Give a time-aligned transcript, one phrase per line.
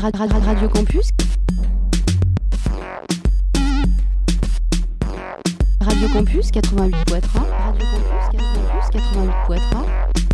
[0.00, 1.10] Ra- ra- ra- Radio Campus.
[5.80, 7.20] Radio Campus 88.3.
[7.64, 10.27] Radio Campus 88.3.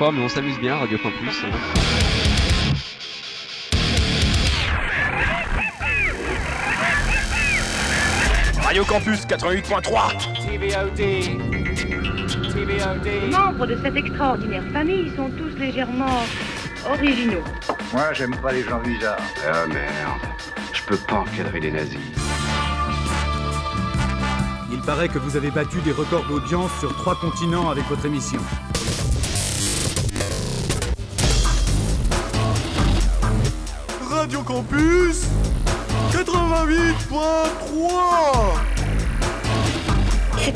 [0.00, 1.42] mais on s'amuse bien Radio Campus.
[8.62, 10.94] Radio Campus 88.3 TVOD
[12.52, 16.22] TVOD Les membres de cette extraordinaire famille sont tous légèrement
[16.88, 17.42] originaux.
[17.92, 19.18] Moi, j'aime pas les gens bizarres.
[19.52, 20.20] Ah merde,
[20.72, 21.98] je peux pas encadrer les nazis.
[24.70, 28.40] Il paraît que vous avez battu des records d'audience sur trois continents avec votre émission.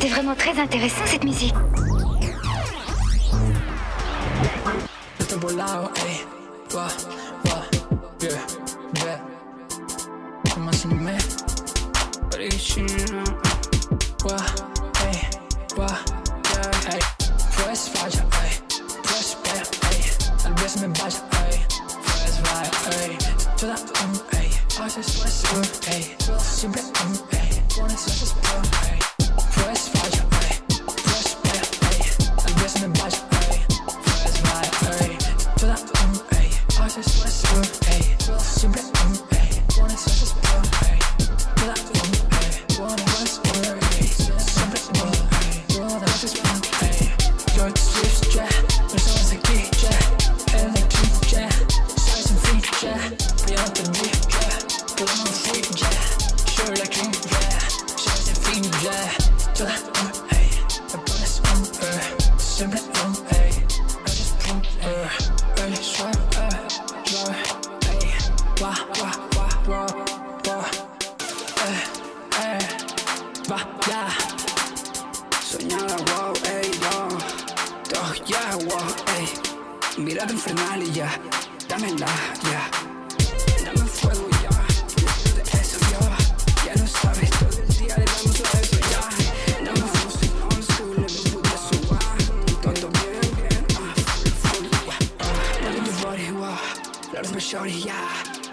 [0.02, 1.54] C'était vraiment très intéressant cette musique.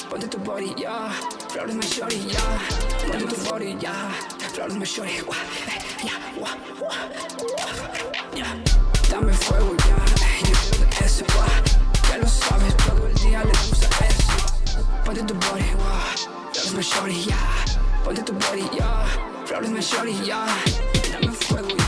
[0.10, 1.14] Bond to body, yeah.
[1.50, 2.60] Proud with my shorty, yeah.
[3.12, 4.14] Bond to body, yeah.
[4.54, 5.36] Proud with my shorty, wah,
[5.68, 7.10] eh, yeah, wah, wah,
[7.56, 8.58] wah, yeah.
[9.10, 12.10] Dame fuego, ya, eh, yo soy de ese, wah.
[12.10, 14.82] Ya lo sabes, todo el día le gusta eso.
[15.06, 16.16] Bond to body, wah.
[16.54, 17.66] Proud with my shorty, yeah.
[18.04, 19.08] Bond to body, yeah.
[19.46, 20.58] Proud with my shorty, yeah.
[21.04, 21.79] Dame fuego,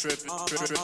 [0.00, 0.79] tripping, tripping,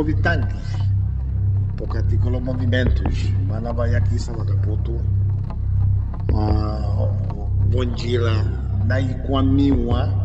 [0.00, 0.56] movimentos,
[1.76, 3.30] porque articulou movimentos.
[3.46, 5.00] Mandava aqui Salvador Porto,
[6.32, 7.06] oh,
[7.70, 8.32] Bondila,
[8.86, 10.19] Naikwamiwa.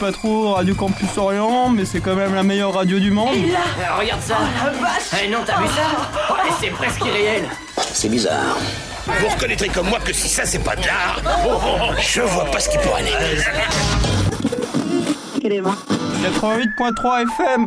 [0.00, 3.34] Pas trop Radio Campus Orient, mais c'est quand même la meilleure radio du monde.
[3.34, 3.58] Et là
[3.98, 4.38] Regarde ça
[5.22, 7.44] Eh non, t'as vu ça Ouais, c'est presque irréel
[7.76, 8.56] C'est bizarre.
[9.06, 12.22] Vous reconnaîtrez comme moi que si ça c'est pas de l'art, oh, oh, oh, je
[12.22, 13.12] vois pas ce qui pourrait aller.
[15.42, 17.66] 88.3 FM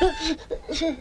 [0.00, 0.36] 呃是
[0.72, 0.96] 是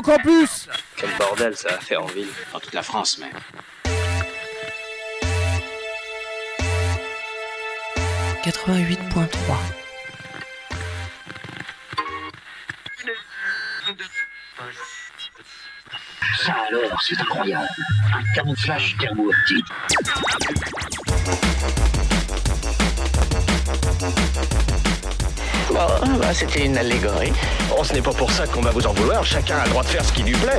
[0.00, 3.30] Radio Campus Quel bordel ça va faire en ville, dans toute la France même.
[8.42, 8.96] «88.3»
[16.44, 17.68] Ça alors, c'est incroyable.
[18.14, 19.66] Un camouflage thermo-optique
[25.86, 26.00] pas.
[26.02, 27.32] Ah, bah, c'était une allégorie.
[27.76, 29.24] Oh, ce n'est pas pour ça qu'on va vous en vouloir.
[29.24, 30.58] Chacun a le droit de faire ce qui lui plaît.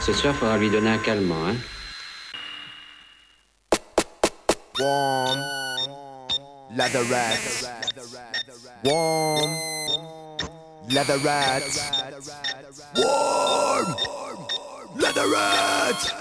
[0.00, 1.56] Ce soir, il faudra lui donner un calmant, hein.
[4.80, 5.38] Warm.
[6.76, 7.68] Leather rats.
[8.84, 9.50] Warm.
[10.88, 11.78] Leather rats.
[12.96, 13.96] Warm.
[14.96, 16.14] Leather rats.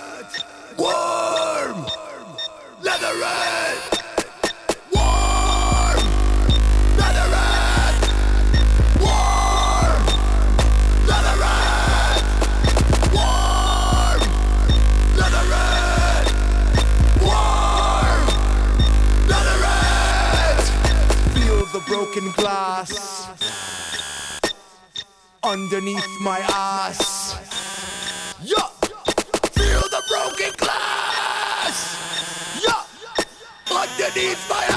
[0.77, 1.85] Warm.
[2.83, 3.66] Leather rats.
[21.87, 23.29] broken glass
[25.41, 27.33] underneath my ass.
[28.43, 28.67] Yeah.
[29.55, 31.77] Feel the broken glass.
[32.61, 32.83] Yeah.
[33.71, 34.76] Underneath my ass.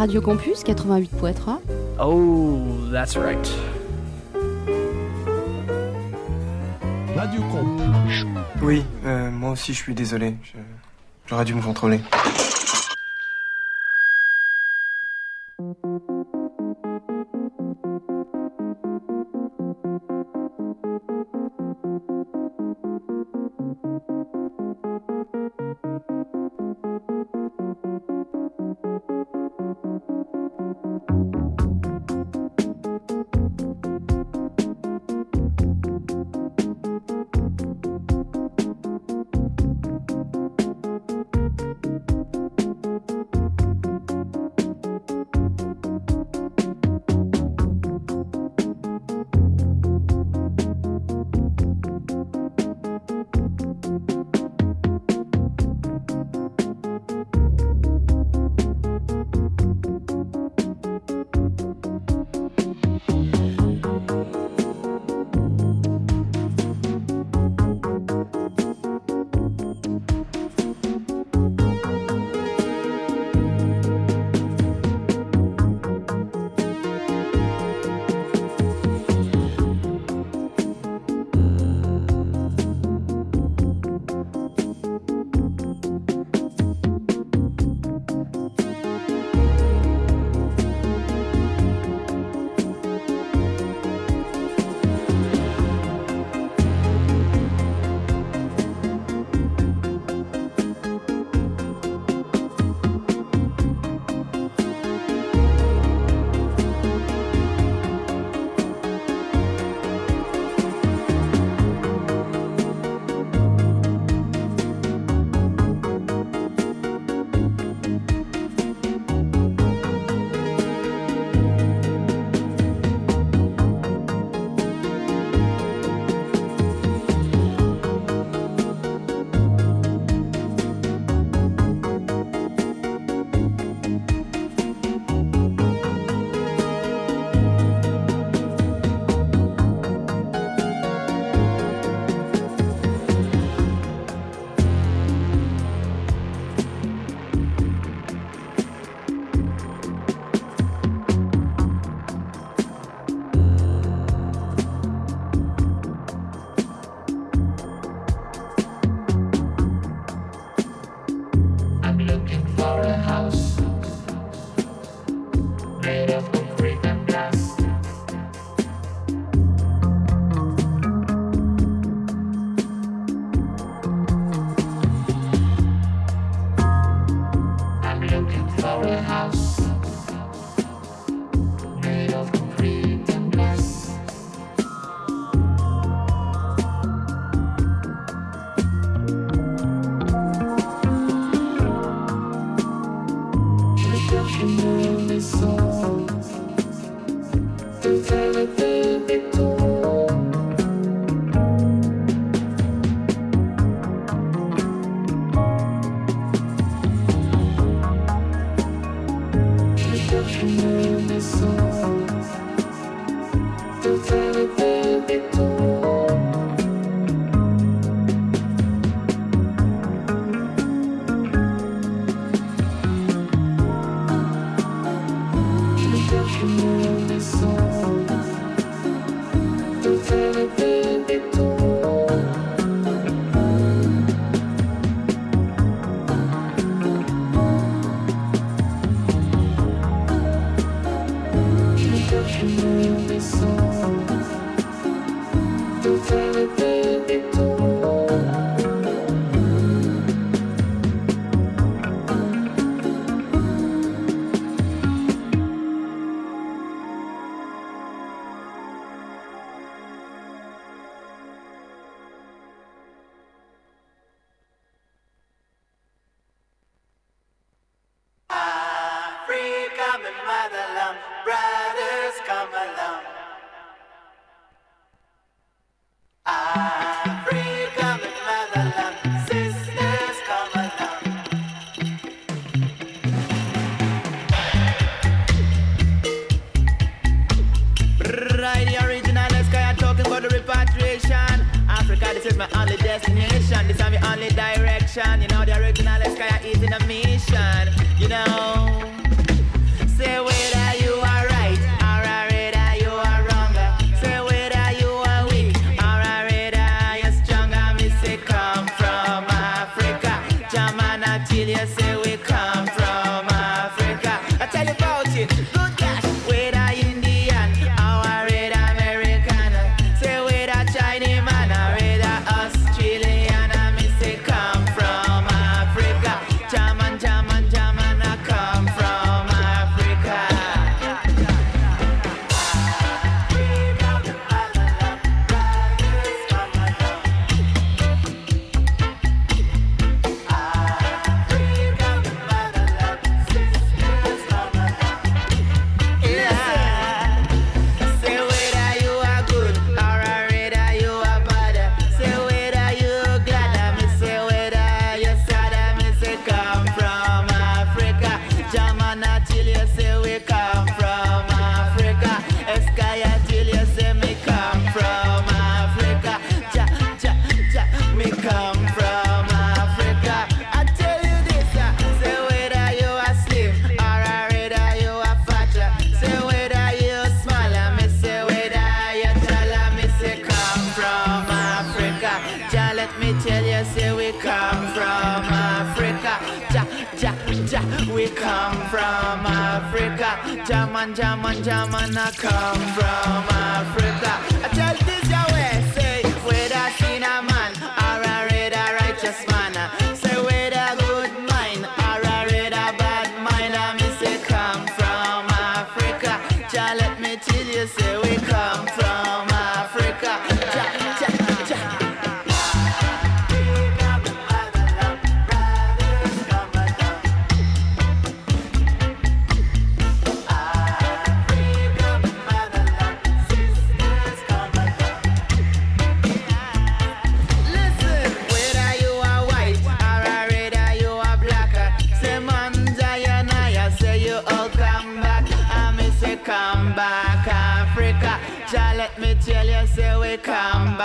[0.00, 1.58] Radio Campus 88.3.
[2.00, 3.36] Oh, that's right.
[7.14, 8.24] Radio Campus.
[8.62, 10.36] Oui, euh, moi aussi je suis désolé.
[11.26, 12.00] J'aurais dû me contrôler.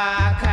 [0.07, 0.44] I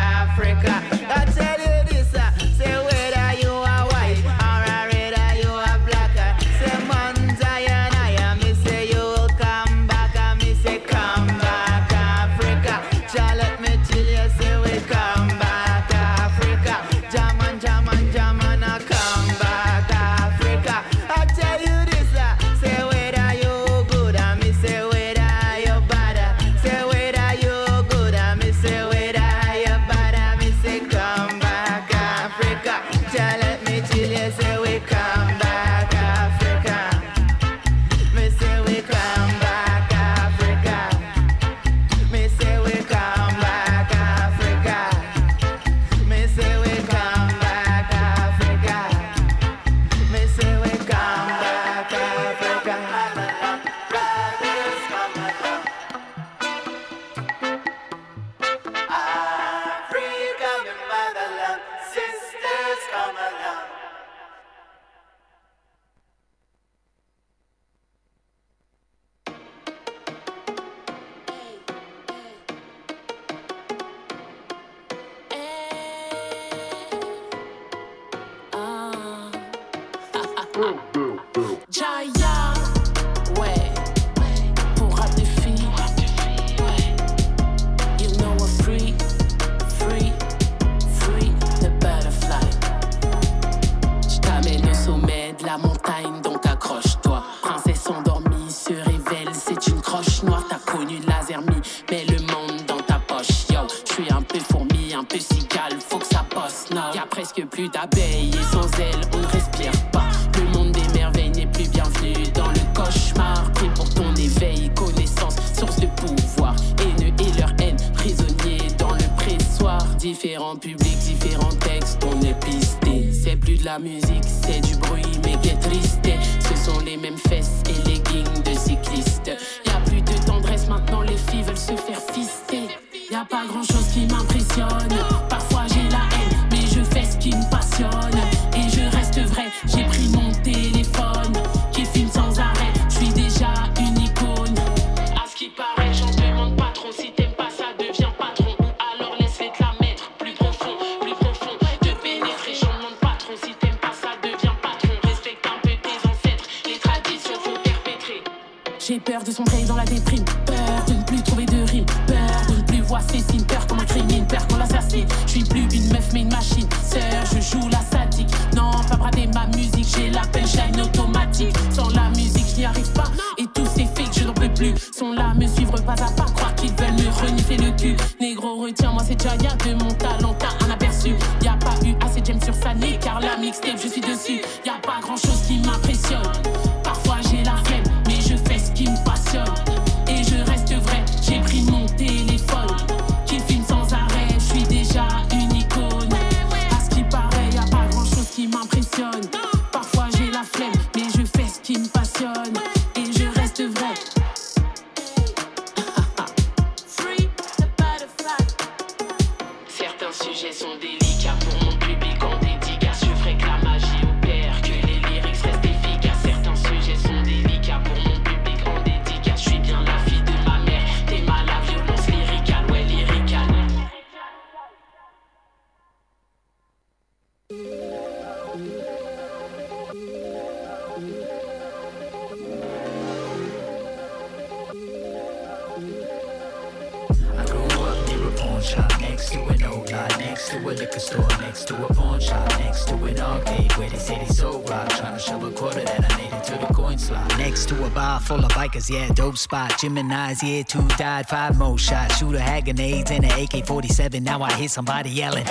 [248.91, 249.79] yeah, dope spot.
[249.79, 252.19] Gemini's, yeah, two died, five more shots.
[252.19, 254.23] Shooter had grenades and an AK 47.
[254.23, 255.47] Now I hear somebody yelling.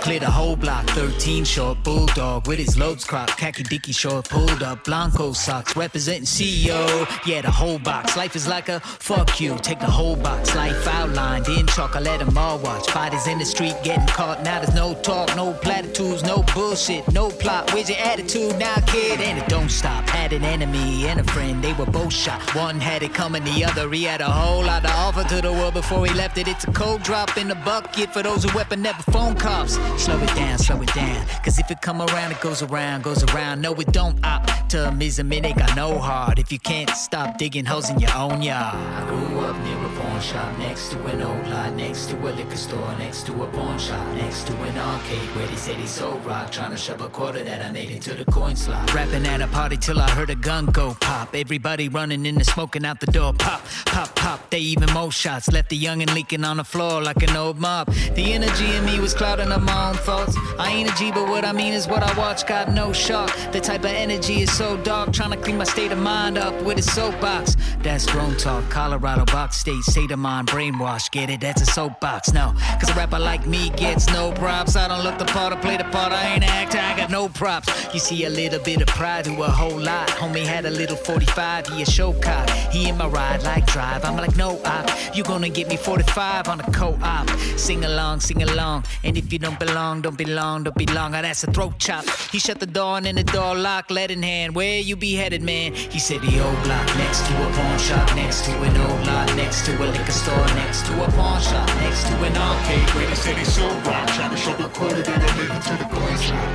[0.00, 3.36] Clear the whole block, 13 short, bulldog with his lobes cropped.
[3.36, 7.06] Khaki dicky short, pulled up, Blanco socks, representing CEO.
[7.26, 8.16] Yeah, the whole box.
[8.16, 9.58] Life is like a fuck you.
[9.58, 11.96] Take the whole box, life outlined in chalk.
[11.96, 12.90] I let them all watch.
[12.90, 14.42] Fighters in the street getting caught.
[14.42, 17.72] Now there's no talk, no platitudes, no bullshit, no plot.
[17.74, 19.20] Where's your attitude now, kid?
[19.20, 20.08] And it don't stop.
[20.08, 22.40] Had an enemy and a friend, they were both shot.
[22.54, 25.52] One had it coming, the other he had a whole lot to offer to the
[25.52, 26.48] world before he left it.
[26.48, 29.78] It's a cold drop in the bucket for those who weapon never phone cops.
[29.98, 31.26] Slow it down, slow it down.
[31.44, 33.60] Cause if it come around, it goes around, goes around.
[33.60, 36.38] No, it don't Up to optimism, it ain't got no heart.
[36.38, 38.74] If you can't stop digging holes in your own yard.
[38.74, 39.79] I grew up near a
[40.20, 43.46] pawn shop, next to an old lot, next to a liquor store, next to a
[43.48, 46.50] pawn shop, next to an arcade where they say they sold rock.
[46.50, 48.92] Trying to shove a quarter that I made into the coin slot.
[48.94, 51.34] Rapping at a party till I heard a gun go pop.
[51.34, 53.32] Everybody running in and smoking out the door.
[53.32, 54.50] Pop, pop, pop.
[54.50, 55.48] They even more shots.
[55.50, 57.90] Left the young and leaking on the floor like an old mop.
[58.14, 60.36] The energy in me was clouding up my own thoughts.
[60.58, 62.46] I ain't a G, but what I mean is what I watch.
[62.46, 63.34] Got no shock.
[63.52, 65.12] The type of energy is so dark.
[65.12, 67.56] Trying to clean my state of mind up with a soapbox.
[67.82, 68.68] That's grown talk.
[68.70, 71.10] Colorado box state, state of mind, brainwash.
[71.10, 71.40] Get it?
[71.40, 72.32] That's a soapbox.
[72.32, 74.76] No, cause a rapper like me gets no props.
[74.76, 76.12] I don't look the part, I play the part.
[76.12, 77.68] I ain't an actor, I got no props.
[77.94, 80.08] You see a little bit of pride to a whole lot.
[80.08, 82.48] Homie had a little 45, he a show cop.
[82.70, 84.04] He in my ride like drive.
[84.04, 84.90] I'm like, no op.
[85.14, 87.28] You gonna get me 45 on a co-op.
[87.56, 88.84] Sing along, sing along.
[89.04, 91.14] And if you don't belong, don't belong, don't belong.
[91.14, 92.04] Oh, that's a throat chop.
[92.32, 94.54] He shut the door and then the door locked, lead in hand.
[94.54, 95.74] Where you be headed, man?
[95.74, 99.34] He said the old block next to a pawn shop, next to an old lot,
[99.36, 103.06] next to a liquor store, next to a pawn shop, next to an arcade where
[103.06, 104.08] they say they sold rock.
[104.08, 106.48] Trying to shove the quarter that I made into the coin shop.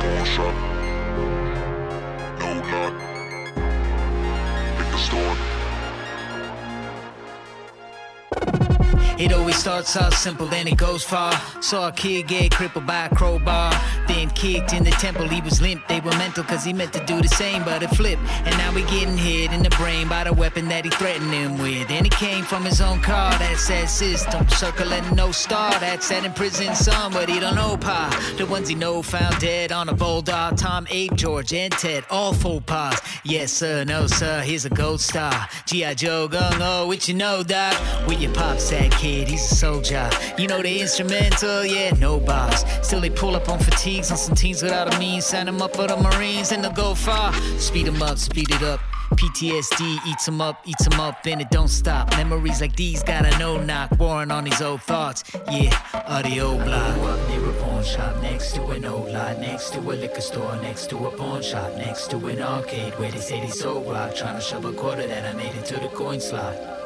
[0.00, 0.54] Pawn shop.
[2.40, 2.92] No lot.
[4.78, 5.53] Liquor store.
[9.16, 11.32] It always starts out simple, then it goes far.
[11.60, 13.72] Saw a kid get crippled by a crowbar,
[14.08, 15.28] then kicked in the temple.
[15.28, 17.90] He was limp, they were mental, cause he meant to do the same, but it
[17.90, 18.22] flipped.
[18.44, 21.58] And now we getting hit in the brain by the weapon that he threatened him
[21.58, 21.88] with.
[21.90, 25.70] And it came from his own car that said system, circle and no star.
[25.78, 28.10] That said in prison some, but he don't know pa.
[28.36, 30.56] The ones he know found dead on a bulldog.
[30.56, 33.00] Tom, Abe, George, and Ted, all faux pas.
[33.22, 35.48] Yes, sir, no, sir, here's a gold star.
[35.66, 35.94] G.I.
[35.94, 37.74] Joe, gung oh, you know, doc?
[38.08, 39.03] Where your pops at?
[39.04, 40.08] He's a soldier.
[40.38, 42.64] You know the instrumental, yeah, no boss.
[42.86, 45.26] Still they pull up on fatigues on some teams without a means.
[45.26, 47.34] Sign them up for the Marines and they'll go far.
[47.58, 48.80] Speed them up, speed it up.
[49.10, 52.10] PTSD eats them up, eats them up, and it don't stop.
[52.16, 55.22] Memories like these got a no knock, warring on these old thoughts.
[55.52, 56.94] Yeah, audio block.
[56.94, 60.22] Grew up near a pawn shop, next to an old lot, next to a liquor
[60.22, 63.86] store, next to a pawn shop, next to an arcade where they say they sold
[63.86, 64.14] rock.
[64.14, 66.83] Trying to shove a quarter that I made into the coin slot.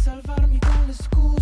[0.00, 1.39] Salvarmi con le scuse.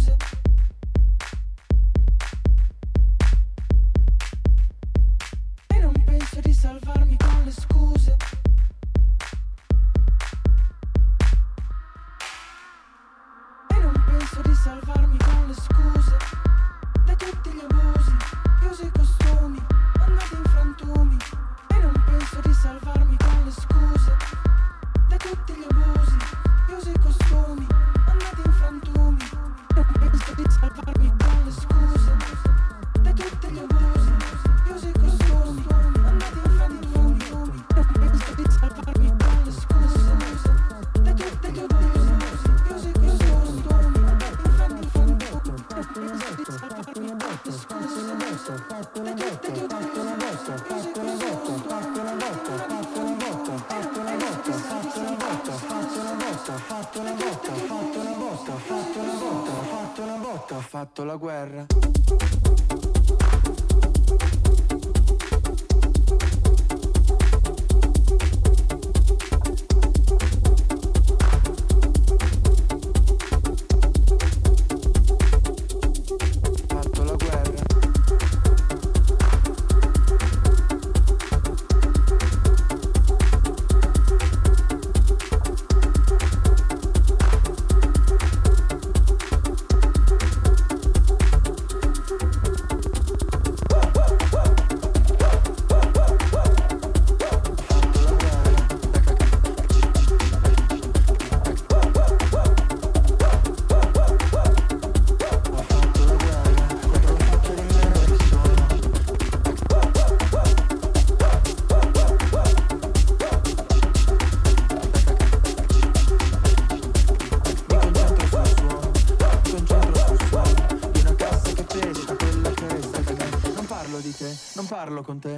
[125.02, 125.37] Con te.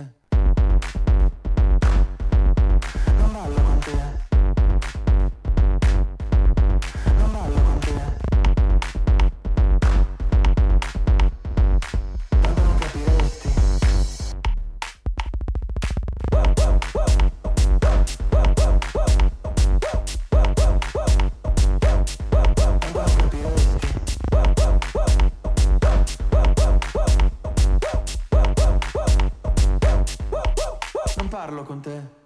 [31.51, 32.20] pagarlo con té.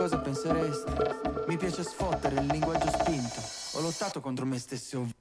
[0.00, 0.92] Cosa penseresti.
[1.46, 3.42] Mi piace sfottere il linguaggio spinto.
[3.72, 5.19] Ho lottato contro me stesso.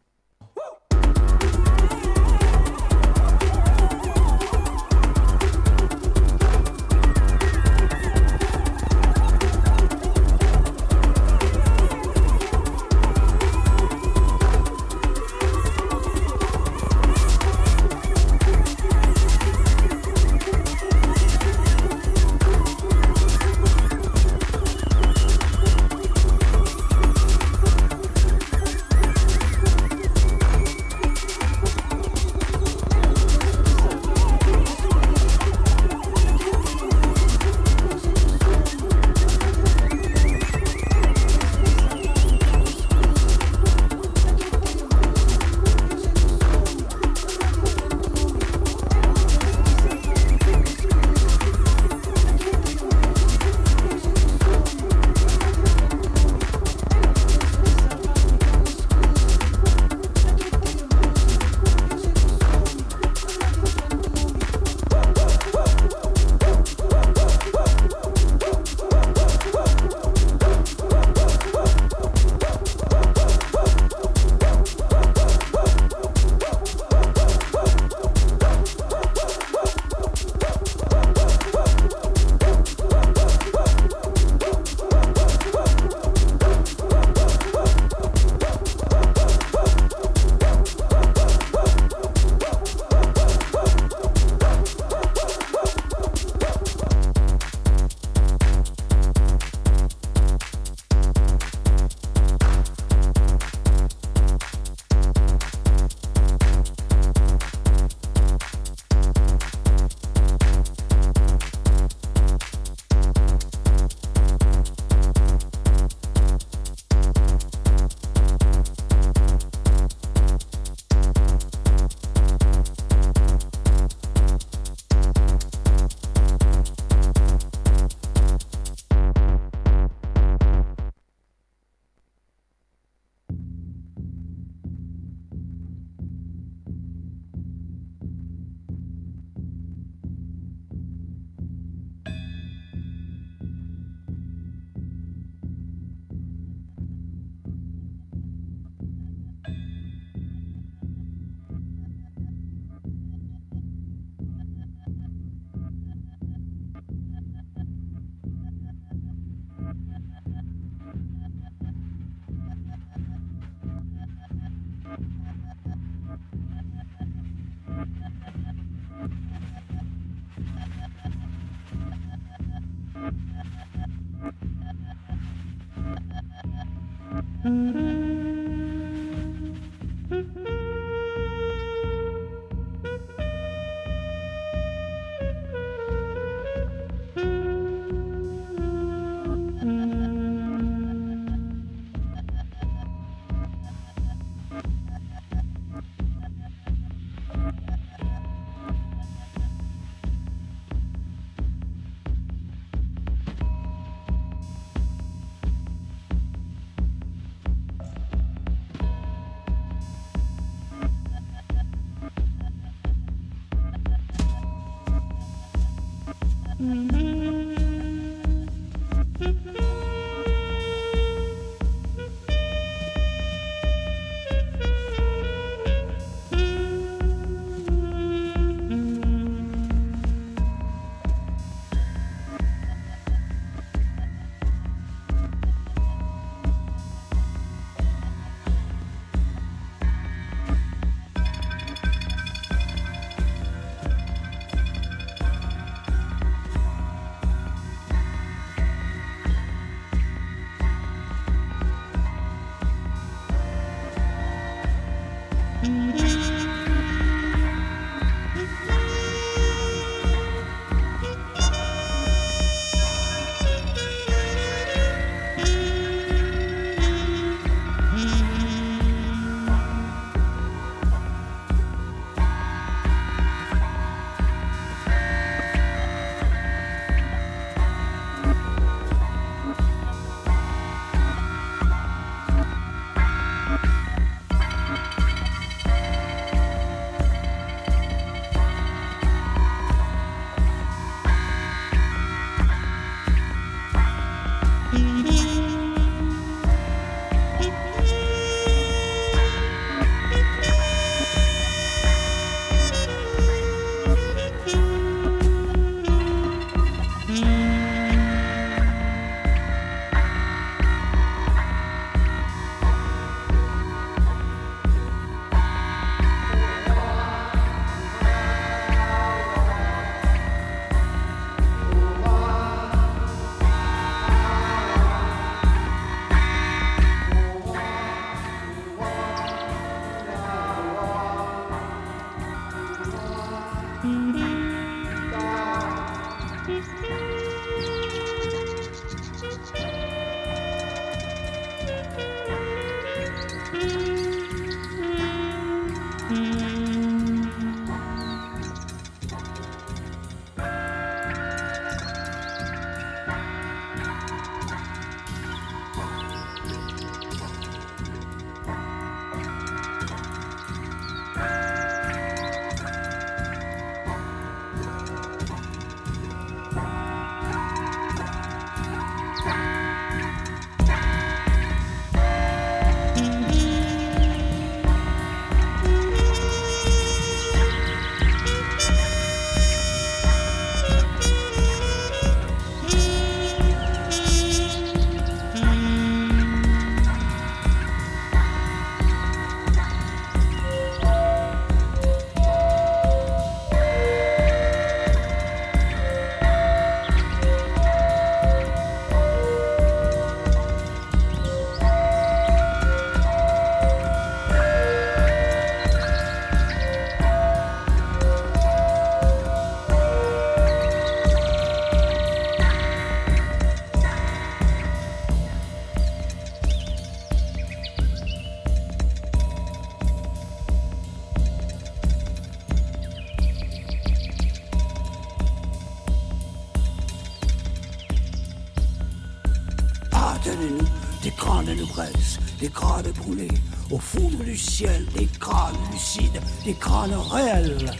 [434.68, 437.72] Des crânes lucides, des crânes réels,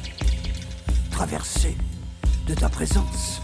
[1.12, 1.76] traversés
[2.48, 3.42] de ta présence.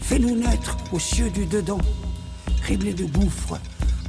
[0.00, 1.80] Fais-nous naître aux cieux du dedans,
[2.62, 3.58] criblés de gouffres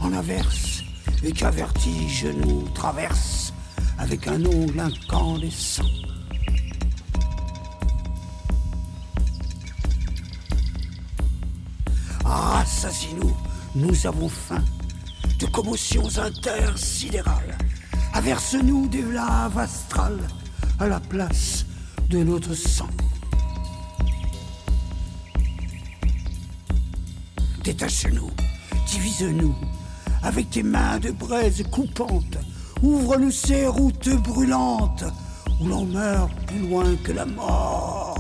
[0.02, 0.84] en averse,
[1.24, 3.54] et qu'un vertige nous traverse
[3.98, 5.84] avec un ongle incandescent.
[12.24, 13.36] Rassasie-nous,
[13.74, 14.64] nous avons faim
[15.40, 17.58] de commotions intersidérales.
[18.14, 20.28] Averse-nous des laves astrales
[20.80, 21.66] à la place
[22.10, 22.88] de notre sang.
[27.64, 28.30] Détache-nous,
[28.88, 29.56] divise-nous
[30.24, 32.38] avec tes mains de braise coupantes.
[32.82, 35.04] Ouvre-nous ces routes brûlantes
[35.60, 38.15] où l'on meurt plus loin que la mort.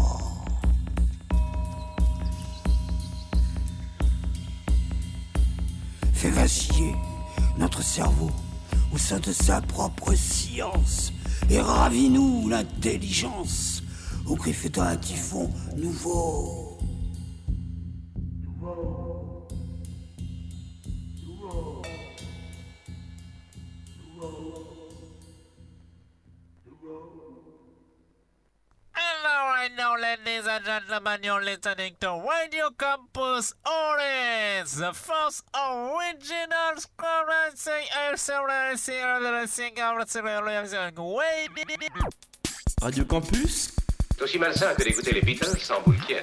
[6.25, 6.95] Fais vaciller
[7.55, 8.31] notre cerveau
[8.91, 11.13] au sein de sa propre science
[11.51, 13.83] et ravis-nous l'intelligence
[14.25, 16.64] au griffes d'un typhon nouveau.
[29.45, 36.75] Right now, ladies and gentlemen, you're listening to Radio Campus Orange, the first original
[42.81, 43.71] Radio Campus.
[44.15, 46.13] C'est aussi malsain que d'écouter les Beatles sans boule qui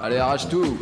[0.00, 0.76] Allez, arrache tout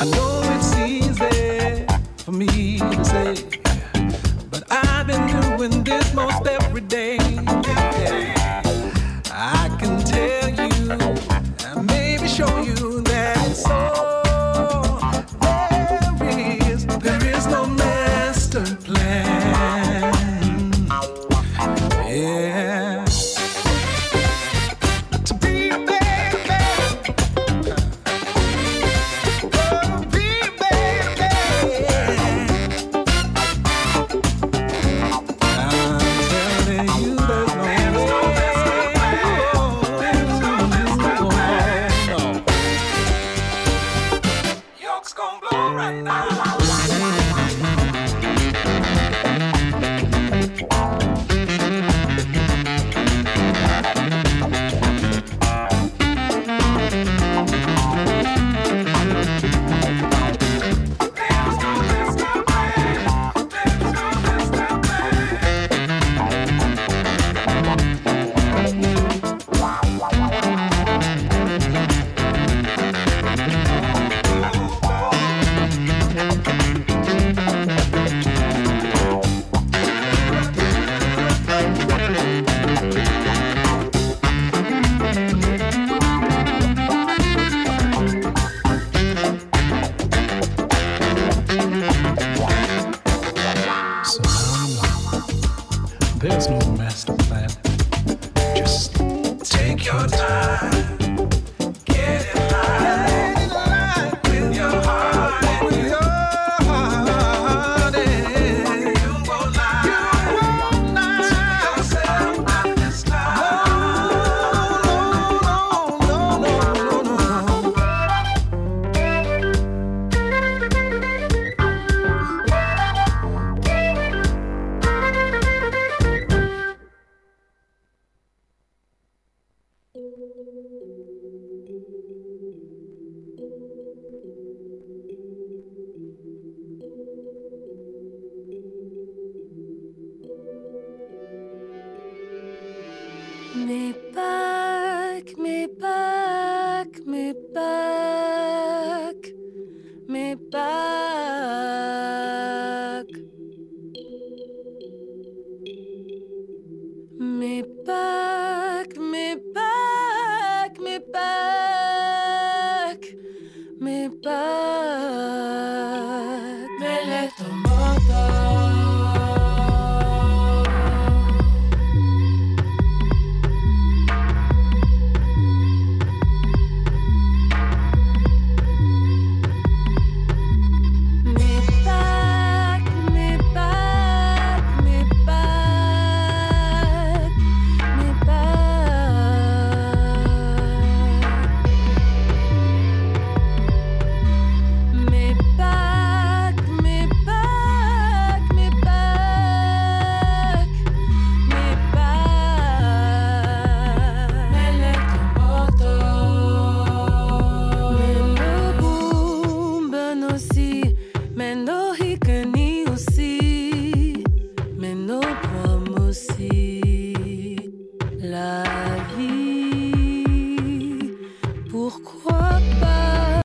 [0.00, 0.39] I know